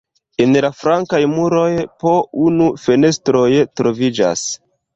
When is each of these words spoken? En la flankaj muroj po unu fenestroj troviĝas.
En 0.45 0.55
la 0.65 0.71
flankaj 0.77 1.19
muroj 1.33 1.67
po 2.05 2.15
unu 2.47 2.71
fenestroj 2.89 3.47
troviĝas. 3.83 4.51